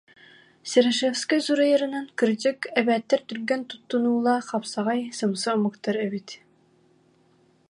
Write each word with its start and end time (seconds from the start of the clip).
Серошевскай 0.71 1.39
суруйарынан, 1.47 2.05
кырдьык, 2.19 2.59
эбээттэр 2.79 3.21
түргэн 3.29 3.61
туттунуулаах, 3.69 4.45
хапсаҕай, 4.51 5.01
сымса 5.17 5.49
омуктар 5.57 5.95
эбит 6.05 6.29